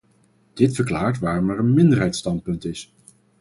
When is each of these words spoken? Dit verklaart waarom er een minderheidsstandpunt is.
Dit 0.53 0.75
verklaart 0.75 1.19
waarom 1.19 1.49
er 1.49 1.59
een 1.59 1.73
minderheidsstandpunt 1.73 2.65
is. 2.65 2.93